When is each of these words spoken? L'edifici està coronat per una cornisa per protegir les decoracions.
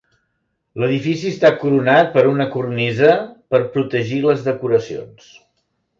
L'edifici 0.83 1.27
està 1.33 1.51
coronat 1.63 2.09
per 2.17 2.23
una 2.31 2.47
cornisa 2.55 3.11
per 3.55 3.61
protegir 3.77 4.23
les 4.25 4.43
decoracions. 4.49 5.33